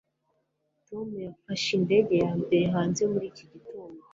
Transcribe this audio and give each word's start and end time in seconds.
tom 0.87 1.07
yafashe 1.25 1.67
indege 1.77 2.13
ya 2.25 2.31
mbere 2.41 2.63
hanze 2.73 3.01
muri 3.11 3.25
iki 3.31 3.45
gitondo 3.51 4.01